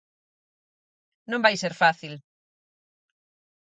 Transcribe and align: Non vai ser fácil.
Non 1.29 1.43
vai 1.45 1.55
ser 1.57 1.73
fácil. 1.81 2.13